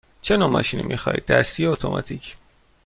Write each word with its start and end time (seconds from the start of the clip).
چه 0.21 0.37
نوع 0.37 0.49
ماشینی 0.49 0.83
می 0.83 0.97
خواهید– 0.97 1.25
دستی 1.29 1.63
یا 1.63 1.71
اتوماتیک؟ 1.71 2.35